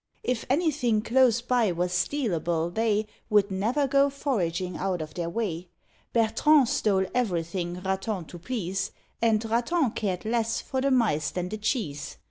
If 0.23 0.45
anything 0.49 1.03
close 1.03 1.41
by 1.41 1.71
was 1.71 1.91
stealable, 1.91 2.71
they 2.73 3.05
Would 3.29 3.51
never 3.51 3.85
go 3.87 4.09
foraging 4.09 4.75
out 4.75 4.99
of 4.99 5.13
their 5.13 5.29
way. 5.29 5.67
Bertrand 6.11 6.69
stole 6.69 7.05
everything 7.13 7.75
Raton 7.81 8.25
to 8.25 8.39
please, 8.39 8.89
And 9.21 9.47
Raton 9.47 9.91
cared 9.91 10.25
less 10.25 10.59
for 10.59 10.81
the 10.81 10.89
mice 10.89 11.29
than 11.29 11.49
the 11.49 11.57
cheese. 11.59 12.17